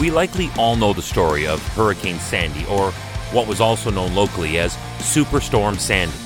We 0.00 0.10
likely 0.10 0.48
all 0.56 0.76
know 0.76 0.94
the 0.94 1.02
story 1.02 1.46
of 1.46 1.62
Hurricane 1.74 2.18
Sandy, 2.20 2.64
or 2.70 2.90
what 3.32 3.46
was 3.46 3.60
also 3.60 3.90
known 3.90 4.14
locally 4.14 4.58
as 4.58 4.74
Superstorm 4.96 5.78
Sandy. 5.78 6.16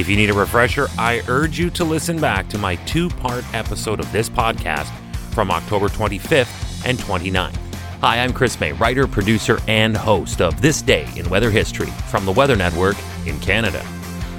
If 0.00 0.08
you 0.08 0.14
need 0.14 0.30
a 0.30 0.32
refresher, 0.32 0.86
I 0.96 1.20
urge 1.26 1.58
you 1.58 1.70
to 1.70 1.82
listen 1.82 2.20
back 2.20 2.48
to 2.50 2.58
my 2.58 2.76
two 2.76 3.08
part 3.08 3.44
episode 3.52 3.98
of 3.98 4.10
this 4.12 4.30
podcast 4.30 4.94
from 5.32 5.50
October 5.50 5.88
25th 5.88 6.86
and 6.86 6.96
29th. 6.98 7.56
Hi, 8.00 8.20
I'm 8.20 8.32
Chris 8.32 8.60
Mei, 8.60 8.70
writer, 8.72 9.08
producer, 9.08 9.58
and 9.66 9.96
host 9.96 10.40
of 10.40 10.62
This 10.62 10.80
Day 10.80 11.08
in 11.16 11.28
Weather 11.28 11.50
History 11.50 11.90
from 12.08 12.24
the 12.24 12.32
Weather 12.32 12.54
Network 12.54 12.96
in 13.26 13.40
Canada. 13.40 13.84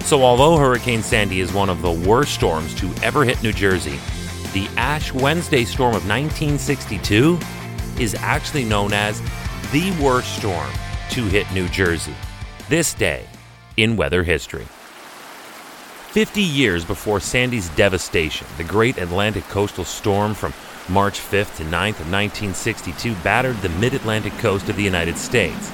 So, 0.06 0.24
although 0.24 0.58
Hurricane 0.58 1.04
Sandy 1.04 1.42
is 1.42 1.52
one 1.52 1.70
of 1.70 1.82
the 1.82 1.92
worst 1.92 2.36
storms 2.36 2.74
to 2.76 2.90
ever 3.04 3.26
hit 3.26 3.44
New 3.44 3.52
Jersey, 3.52 4.00
the 4.54 4.70
Ash 4.78 5.12
Wednesday 5.12 5.66
storm 5.66 5.94
of 5.94 6.08
1962 6.08 7.38
is 8.02 8.16
actually 8.16 8.66
known 8.66 8.94
as 8.94 9.22
the 9.72 9.96
worst 10.02 10.38
storm 10.38 10.72
to 11.12 11.24
hit 11.26 11.50
New 11.54 11.70
Jersey. 11.70 12.16
This 12.68 12.96
day 12.96 13.26
in 13.78 13.96
weather 13.96 14.24
history. 14.24 14.66
50 16.10 16.42
years 16.42 16.84
before 16.84 17.20
Sandy's 17.20 17.70
devastation, 17.70 18.48
the 18.58 18.64
great 18.64 18.98
Atlantic 18.98 19.44
coastal 19.46 19.86
storm 19.86 20.34
from 20.34 20.54
March 20.90 21.20
5th 21.20 21.58
to 21.58 21.64
9th 21.64 22.02
of 22.02 22.12
1962 22.12 23.14
battered 23.24 23.56
the 23.58 23.70
mid 23.70 23.94
Atlantic 23.94 24.34
coast 24.40 24.68
of 24.68 24.76
the 24.76 24.84
United 24.84 25.18
States. 25.18 25.72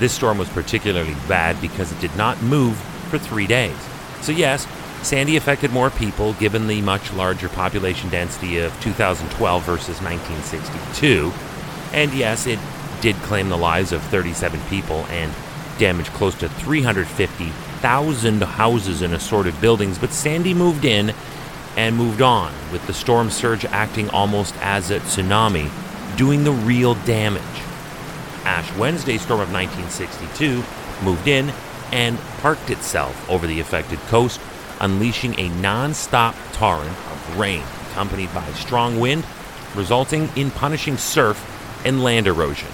This 0.00 0.12
storm 0.12 0.38
was 0.38 0.48
particularly 0.48 1.14
bad 1.28 1.60
because 1.60 1.92
it 1.92 2.00
did 2.00 2.14
not 2.16 2.42
move 2.42 2.76
for 3.10 3.18
three 3.18 3.46
days. 3.46 3.76
So, 4.22 4.32
yes, 4.32 4.66
Sandy 5.02 5.36
affected 5.36 5.70
more 5.70 5.90
people 5.90 6.32
given 6.34 6.66
the 6.66 6.82
much 6.82 7.12
larger 7.12 7.48
population 7.48 8.08
density 8.10 8.58
of 8.58 8.72
2012 8.80 9.64
versus 9.64 10.02
1962. 10.02 11.32
And 11.92 12.12
yes, 12.12 12.46
it 12.46 12.58
did 13.00 13.16
claim 13.16 13.48
the 13.48 13.56
lives 13.56 13.92
of 13.92 14.02
37 14.02 14.60
people 14.68 15.04
and 15.06 15.32
damaged 15.78 16.10
close 16.12 16.34
to 16.36 16.48
350,000 16.48 18.42
houses 18.42 19.02
and 19.02 19.14
assorted 19.14 19.60
buildings, 19.60 19.98
but 19.98 20.12
Sandy 20.12 20.54
moved 20.54 20.84
in 20.84 21.14
and 21.76 21.94
moved 21.94 22.22
on, 22.22 22.52
with 22.72 22.86
the 22.86 22.94
storm 22.94 23.30
surge 23.30 23.64
acting 23.66 24.08
almost 24.10 24.54
as 24.60 24.90
a 24.90 25.00
tsunami, 25.00 25.70
doing 26.16 26.44
the 26.44 26.52
real 26.52 26.94
damage. 26.94 27.42
Ash 28.44 28.74
Wednesday 28.76 29.18
storm 29.18 29.40
of 29.40 29.52
1962 29.52 30.62
moved 31.04 31.28
in 31.28 31.52
and 31.92 32.18
parked 32.38 32.70
itself 32.70 33.28
over 33.28 33.46
the 33.46 33.60
affected 33.60 33.98
coast, 34.08 34.40
unleashing 34.80 35.38
a 35.38 35.48
non 35.60 35.92
stop 35.92 36.34
torrent 36.52 36.90
of 36.90 37.38
rain 37.38 37.62
accompanied 37.90 38.32
by 38.34 38.44
strong 38.52 38.98
wind, 39.00 39.24
resulting 39.74 40.28
in 40.36 40.50
punishing 40.50 40.96
surf 40.96 41.55
and 41.86 42.04
land 42.04 42.26
erosion. 42.26 42.68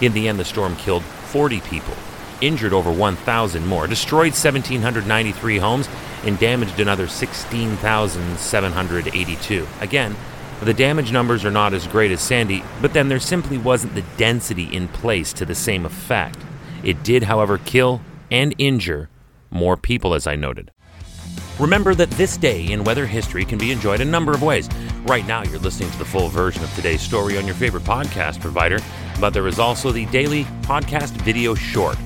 In 0.00 0.12
the 0.12 0.28
end, 0.28 0.38
the 0.38 0.44
storm 0.44 0.76
killed 0.76 1.02
40 1.02 1.58
people, 1.62 1.94
injured 2.40 2.72
over 2.72 2.92
1,000 2.92 3.66
more, 3.66 3.88
destroyed 3.88 4.32
1,793 4.32 5.58
homes, 5.58 5.88
and 6.24 6.38
damaged 6.38 6.78
another 6.78 7.08
16,782. 7.08 9.66
Again, 9.80 10.14
the 10.62 10.74
damage 10.74 11.10
numbers 11.10 11.46
are 11.46 11.50
not 11.50 11.72
as 11.72 11.86
great 11.86 12.10
as 12.10 12.20
Sandy, 12.20 12.62
but 12.82 12.92
then 12.92 13.08
there 13.08 13.18
simply 13.18 13.56
wasn't 13.56 13.94
the 13.94 14.04
density 14.18 14.64
in 14.64 14.88
place 14.88 15.32
to 15.32 15.46
the 15.46 15.54
same 15.54 15.86
effect. 15.86 16.38
It 16.84 17.02
did, 17.02 17.22
however, 17.22 17.56
kill 17.56 18.02
and 18.30 18.54
injure 18.58 19.08
more 19.50 19.78
people, 19.78 20.12
as 20.12 20.26
I 20.26 20.36
noted. 20.36 20.70
Remember 21.60 21.94
that 21.94 22.10
this 22.12 22.38
day 22.38 22.72
in 22.72 22.84
weather 22.84 23.04
history 23.04 23.44
can 23.44 23.58
be 23.58 23.70
enjoyed 23.70 24.00
a 24.00 24.04
number 24.04 24.32
of 24.32 24.42
ways. 24.42 24.66
Right 25.02 25.26
now, 25.26 25.42
you're 25.42 25.58
listening 25.58 25.90
to 25.90 25.98
the 25.98 26.06
full 26.06 26.28
version 26.28 26.64
of 26.64 26.74
today's 26.74 27.02
story 27.02 27.36
on 27.36 27.44
your 27.44 27.54
favorite 27.54 27.84
podcast 27.84 28.40
provider, 28.40 28.78
but 29.20 29.34
there 29.34 29.46
is 29.46 29.58
also 29.58 29.92
the 29.92 30.06
daily 30.06 30.44
podcast 30.62 31.10
video 31.10 31.54
short. 31.54 31.98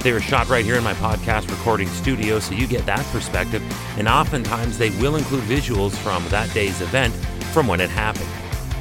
They 0.00 0.12
are 0.12 0.20
shot 0.20 0.48
right 0.48 0.64
here 0.64 0.76
in 0.76 0.82
my 0.82 0.94
podcast 0.94 1.50
recording 1.50 1.88
studio, 1.88 2.38
so 2.38 2.54
you 2.54 2.66
get 2.66 2.86
that 2.86 3.04
perspective, 3.12 3.62
and 3.98 4.08
oftentimes 4.08 4.78
they 4.78 4.88
will 4.98 5.16
include 5.16 5.44
visuals 5.44 5.92
from 5.92 6.26
that 6.30 6.50
day's 6.54 6.80
event 6.80 7.12
from 7.52 7.66
when 7.66 7.82
it 7.82 7.90
happened 7.90 8.30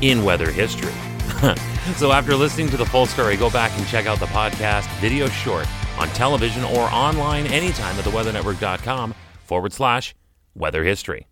in 0.02 0.24
weather 0.24 0.50
history. 0.50 0.94
so 1.98 2.14
after 2.14 2.36
listening 2.36 2.70
to 2.70 2.78
the 2.78 2.86
full 2.86 3.06
story, 3.06 3.36
go 3.36 3.50
back 3.50 3.78
and 3.78 3.86
check 3.88 4.06
out 4.06 4.18
the 4.22 4.28
podcast 4.28 4.88
video 5.02 5.28
short 5.28 5.68
on 6.00 6.08
television 6.10 6.64
or 6.64 6.84
online 6.84 7.48
anytime 7.48 8.00
at 8.00 8.06
theweathernetwork.com 8.06 9.14
forward 9.44 9.74
slash 9.74 10.16
weather 10.56 10.84
history. 10.84 11.28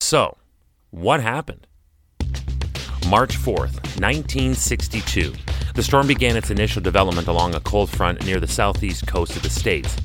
So, 0.00 0.36
what 0.90 1.20
happened? 1.20 1.66
March 3.08 3.36
4th, 3.36 3.80
1962. 4.00 5.34
The 5.74 5.82
storm 5.82 6.06
began 6.06 6.36
its 6.36 6.50
initial 6.50 6.80
development 6.80 7.28
along 7.28 7.54
a 7.54 7.60
cold 7.60 7.90
front 7.90 8.24
near 8.24 8.40
the 8.40 8.46
southeast 8.46 9.06
coast 9.06 9.36
of 9.36 9.42
the 9.42 9.50
states. 9.50 9.96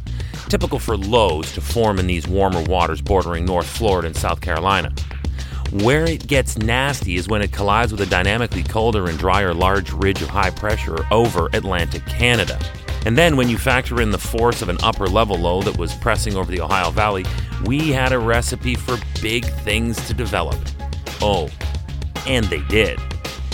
Typical 0.48 0.80
for 0.80 0.98
lows 0.98 1.52
to 1.54 1.62
form 1.62 2.00
in 2.00 2.08
these 2.08 2.28
warmer 2.28 2.64
waters 2.64 3.02
bordering 3.02 3.46
North 3.46 3.68
Florida 3.68 4.08
and 4.08 4.18
South 4.18 4.42
Carolina. 4.42 4.92
Where 5.72 6.06
it 6.06 6.26
gets 6.26 6.58
nasty 6.58 7.18
is 7.18 7.28
when 7.28 7.44
it 7.44 7.52
collides 7.52 7.92
with 7.92 8.02
a 8.02 8.08
dynamically 8.08 8.64
colder 8.64 9.08
and 9.08 9.20
drier 9.20 9.54
large 9.54 9.92
ridge 9.92 10.22
of 10.24 10.30
high 10.30 10.50
pressure 10.50 11.06
over 11.12 11.50
Atlantic 11.54 12.04
Canada. 12.08 12.60
And 13.06 13.18
then, 13.18 13.38
when 13.38 13.50
you 13.50 13.58
factor 13.58 14.02
in 14.02 14.12
the 14.12 14.18
force 14.18 14.62
of 14.62 14.70
an 14.70 14.78
upper 14.84 15.08
level 15.08 15.38
low 15.38 15.62
that 15.62 15.78
was 15.78 15.94
pressing 15.96 16.36
over 16.36 16.52
the 16.52 16.62
Ohio 16.62 16.92
Valley, 16.92 17.26
we 17.66 17.90
had 17.90 18.12
a 18.12 18.20
recipe 18.20 18.76
for 18.76 18.98
big 19.22 19.46
things 19.46 20.06
to 20.08 20.14
develop. 20.14 20.60
Oh, 21.22 21.50
and 22.28 22.46
they 22.46 22.62
did. 22.64 23.00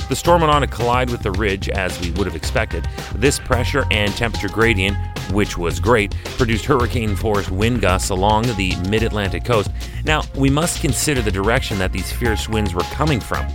The 0.09 0.15
storm 0.15 0.41
went 0.41 0.53
on 0.53 0.61
to 0.61 0.67
collide 0.67 1.09
with 1.09 1.23
the 1.23 1.31
ridge 1.31 1.67
as 1.69 1.99
we 1.99 2.11
would 2.11 2.27
have 2.27 2.35
expected. 2.35 2.87
This 3.15 3.39
pressure 3.39 3.85
and 3.89 4.13
temperature 4.13 4.49
gradient, 4.49 4.97
which 5.31 5.57
was 5.57 5.79
great, 5.79 6.13
produced 6.37 6.65
hurricane 6.65 7.15
force 7.15 7.49
wind 7.49 7.81
gusts 7.81 8.11
along 8.11 8.43
the 8.55 8.75
mid 8.87 9.01
Atlantic 9.01 9.43
coast. 9.43 9.71
Now, 10.03 10.21
we 10.35 10.51
must 10.51 10.81
consider 10.81 11.23
the 11.23 11.31
direction 11.31 11.79
that 11.79 11.91
these 11.91 12.11
fierce 12.11 12.47
winds 12.47 12.75
were 12.75 12.83
coming 12.83 13.19
from. 13.19 13.47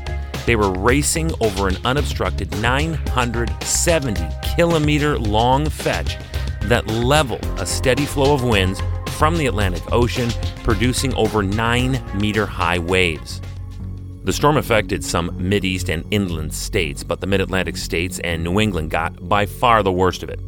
They 0.47 0.57
were 0.57 0.73
racing 0.73 1.33
over 1.41 1.69
an 1.69 1.77
unobstructed 1.85 2.51
970 2.61 4.23
kilometer 4.57 5.19
long 5.19 5.69
fetch 5.69 6.17
that 6.63 6.87
leveled 6.89 7.45
a 7.59 7.67
steady 7.67 8.07
flow 8.07 8.35
of 8.35 8.45
winds 8.45 8.81
from 9.11 9.37
the 9.37 9.47
Atlantic 9.47 9.83
Ocean, 9.93 10.31
producing 10.63 11.13
over 11.15 11.43
9 11.43 12.03
meter 12.19 12.47
high 12.47 12.79
waves. 12.79 13.41
The 14.25 14.33
storm 14.33 14.57
affected 14.57 15.05
some 15.05 15.35
Mid-East 15.37 15.89
and 15.89 16.05
inland 16.11 16.53
states, 16.53 17.03
but 17.03 17.21
the 17.21 17.27
Mid-Atlantic 17.27 17.77
states 17.77 18.19
and 18.21 18.45
New 18.45 18.61
England 18.61 18.91
got 18.91 19.29
by 19.29 19.47
far 19.47 19.83
the 19.83 19.93
worst 19.93 20.23
of 20.23 20.29
it. 20.29 20.41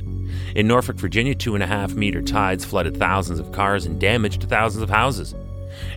In 0.55 0.67
Norfolk, 0.67 0.97
Virginia, 0.97 1.35
two 1.35 1.55
and 1.55 1.63
a 1.63 1.67
half 1.67 1.95
meter 1.95 2.21
tides 2.21 2.65
flooded 2.65 2.97
thousands 2.97 3.39
of 3.39 3.53
cars 3.53 3.87
and 3.87 3.99
damaged 3.99 4.49
thousands 4.49 4.83
of 4.83 4.91
houses. 4.91 5.35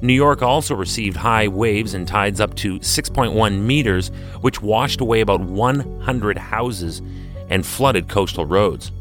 New 0.01 0.13
York 0.13 0.41
also 0.41 0.75
received 0.75 1.17
high 1.17 1.47
waves 1.47 1.93
and 1.93 2.07
tides 2.07 2.39
up 2.39 2.55
to 2.55 2.79
6.1 2.79 3.61
meters, 3.61 4.09
which 4.41 4.61
washed 4.61 5.01
away 5.01 5.21
about 5.21 5.41
100 5.41 6.37
houses 6.37 7.01
and 7.49 7.65
flooded 7.65 8.07
coastal 8.07 8.45
roads. 8.45 8.91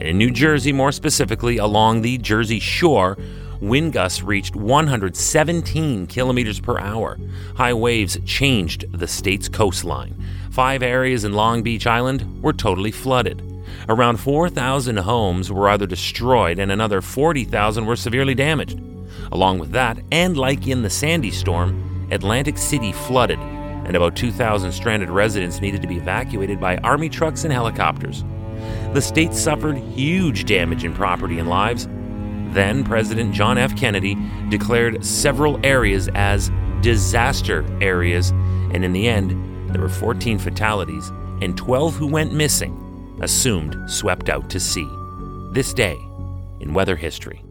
In 0.00 0.16
New 0.16 0.30
Jersey, 0.30 0.72
more 0.72 0.92
specifically 0.92 1.58
along 1.58 2.02
the 2.02 2.18
Jersey 2.18 2.60
Shore, 2.60 3.18
wind 3.60 3.92
gusts 3.92 4.22
reached 4.22 4.54
117 4.54 6.06
kilometers 6.06 6.60
per 6.60 6.78
hour. 6.78 7.18
High 7.56 7.74
waves 7.74 8.16
changed 8.24 8.84
the 8.92 9.08
state's 9.08 9.48
coastline. 9.48 10.14
Five 10.50 10.82
areas 10.82 11.24
in 11.24 11.32
Long 11.32 11.62
Beach 11.62 11.86
Island 11.86 12.42
were 12.42 12.52
totally 12.52 12.92
flooded. 12.92 13.42
Around 13.88 14.18
4,000 14.18 14.98
homes 14.98 15.50
were 15.50 15.68
either 15.68 15.86
destroyed 15.86 16.58
and 16.58 16.70
another 16.70 17.00
40,000 17.00 17.86
were 17.86 17.96
severely 17.96 18.34
damaged. 18.34 18.80
Along 19.32 19.58
with 19.58 19.70
that, 19.72 19.98
and 20.10 20.36
like 20.36 20.66
in 20.66 20.82
the 20.82 20.90
Sandy 20.90 21.30
storm, 21.30 22.08
Atlantic 22.10 22.56
City 22.58 22.92
flooded, 22.92 23.38
and 23.38 23.96
about 23.96 24.16
2,000 24.16 24.72
stranded 24.72 25.10
residents 25.10 25.60
needed 25.60 25.82
to 25.82 25.88
be 25.88 25.96
evacuated 25.96 26.60
by 26.60 26.76
army 26.78 27.08
trucks 27.08 27.44
and 27.44 27.52
helicopters. 27.52 28.24
The 28.92 29.02
state 29.02 29.34
suffered 29.34 29.76
huge 29.78 30.44
damage 30.44 30.84
in 30.84 30.94
property 30.94 31.38
and 31.38 31.48
lives. 31.48 31.86
Then 32.54 32.84
President 32.84 33.34
John 33.34 33.58
F. 33.58 33.76
Kennedy 33.76 34.16
declared 34.48 35.04
several 35.04 35.60
areas 35.64 36.08
as 36.14 36.50
disaster 36.80 37.64
areas, 37.80 38.30
and 38.30 38.84
in 38.84 38.92
the 38.92 39.08
end, 39.08 39.74
there 39.74 39.82
were 39.82 39.88
14 39.88 40.38
fatalities 40.38 41.10
and 41.40 41.56
12 41.56 41.94
who 41.94 42.06
went 42.06 42.32
missing, 42.32 43.16
assumed 43.20 43.76
swept 43.90 44.28
out 44.28 44.48
to 44.50 44.58
sea. 44.58 44.88
This 45.52 45.72
day 45.72 45.96
in 46.60 46.74
weather 46.74 46.96
history. 46.96 47.42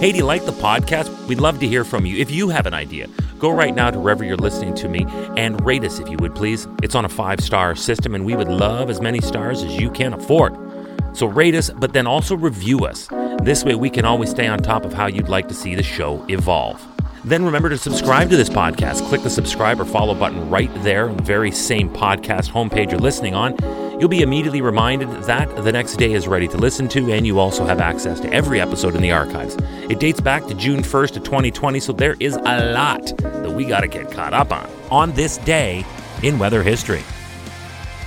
Hey, 0.00 0.12
do 0.12 0.18
you 0.18 0.24
like 0.24 0.44
the 0.44 0.52
podcast? 0.52 1.08
We'd 1.28 1.40
love 1.40 1.60
to 1.60 1.68
hear 1.68 1.82
from 1.82 2.04
you. 2.04 2.18
If 2.18 2.30
you 2.30 2.50
have 2.50 2.66
an 2.66 2.74
idea, 2.74 3.08
go 3.38 3.50
right 3.50 3.74
now 3.74 3.90
to 3.90 3.98
wherever 3.98 4.22
you're 4.22 4.36
listening 4.36 4.74
to 4.74 4.88
me 4.88 5.06
and 5.38 5.64
rate 5.64 5.82
us 5.82 5.98
if 5.98 6.10
you 6.10 6.16
would 6.20 6.34
please. 6.34 6.66
It's 6.82 6.94
on 6.94 7.06
a 7.06 7.08
five 7.08 7.40
star 7.40 7.74
system, 7.74 8.14
and 8.14 8.26
we 8.26 8.36
would 8.36 8.48
love 8.48 8.90
as 8.90 9.00
many 9.00 9.20
stars 9.22 9.62
as 9.62 9.76
you 9.76 9.90
can 9.90 10.12
afford. 10.12 10.54
So 11.16 11.26
rate 11.26 11.54
us, 11.54 11.70
but 11.70 11.94
then 11.94 12.06
also 12.06 12.36
review 12.36 12.84
us. 12.84 13.08
This 13.42 13.64
way 13.64 13.76
we 13.76 13.88
can 13.88 14.04
always 14.04 14.30
stay 14.30 14.46
on 14.46 14.58
top 14.58 14.84
of 14.84 14.92
how 14.92 15.06
you'd 15.06 15.28
like 15.28 15.48
to 15.48 15.54
see 15.54 15.74
the 15.74 15.82
show 15.82 16.24
evolve. 16.28 16.84
then 17.24 17.42
remember 17.44 17.70
to 17.70 17.78
subscribe 17.78 18.28
to 18.28 18.36
this 18.36 18.50
podcast. 18.50 19.08
Click 19.08 19.22
the 19.22 19.30
subscribe 19.30 19.80
or 19.80 19.86
follow 19.86 20.14
button 20.14 20.50
right 20.50 20.70
there 20.82 21.08
on 21.08 21.16
the 21.16 21.22
very 21.22 21.50
same 21.50 21.88
podcast 21.88 22.50
homepage 22.50 22.90
you're 22.90 23.00
listening 23.00 23.34
on. 23.34 23.56
You'll 23.98 24.08
be 24.08 24.22
immediately 24.22 24.60
reminded 24.60 25.08
that 25.22 25.54
the 25.54 25.70
next 25.70 25.96
day 25.96 26.14
is 26.14 26.26
ready 26.26 26.48
to 26.48 26.56
listen 26.56 26.88
to, 26.88 27.12
and 27.12 27.24
you 27.24 27.38
also 27.38 27.64
have 27.64 27.80
access 27.80 28.18
to 28.20 28.32
every 28.32 28.60
episode 28.60 28.96
in 28.96 29.02
the 29.02 29.12
archives. 29.12 29.56
It 29.88 30.00
dates 30.00 30.20
back 30.20 30.46
to 30.48 30.54
June 30.54 30.82
1st 30.82 31.18
of 31.18 31.22
2020, 31.22 31.78
so 31.78 31.92
there 31.92 32.16
is 32.18 32.34
a 32.34 32.72
lot 32.72 33.16
that 33.18 33.52
we 33.52 33.64
got 33.64 33.80
to 33.80 33.86
get 33.86 34.10
caught 34.10 34.34
up 34.34 34.50
on 34.50 34.68
on 34.90 35.12
this 35.12 35.38
day 35.38 35.86
in 36.24 36.40
weather 36.40 36.62
history. 36.62 37.04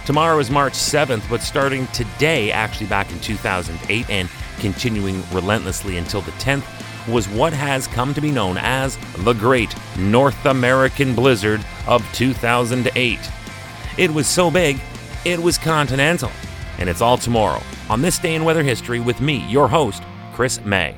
Tomorrow 0.06 0.40
is 0.40 0.50
March 0.50 0.74
7th, 0.74 1.28
but 1.30 1.42
starting 1.42 1.88
today, 1.88 2.52
actually 2.52 2.88
back 2.88 3.10
in 3.10 3.20
2008, 3.22 4.10
and 4.10 4.30
continuing 4.60 5.24
relentlessly 5.32 5.98
until 5.98 6.20
the 6.20 6.32
10th, 6.32 6.66
was 7.08 7.30
what 7.30 7.54
has 7.54 7.88
come 7.88 8.14
to 8.14 8.20
be 8.20 8.32
known 8.32 8.58
as 8.58 8.98
the 9.20 9.34
Great 9.34 9.74
North 9.98 10.46
American 10.46 11.16
Blizzard 11.16 11.66
of 11.88 12.04
2008. 12.14 13.20
It 13.98 14.12
was 14.12 14.28
so 14.28 14.52
big, 14.52 14.80
it 15.28 15.38
was 15.38 15.58
continental. 15.58 16.32
And 16.78 16.88
it's 16.88 17.02
all 17.02 17.18
tomorrow 17.18 17.62
on 17.90 18.02
this 18.02 18.18
day 18.18 18.36
in 18.36 18.46
weather 18.46 18.64
history 18.64 19.02
with 19.02 19.20
me, 19.20 19.46
your 19.50 19.68
host, 19.68 20.04
Chris 20.34 20.64
Mei. 20.64 20.96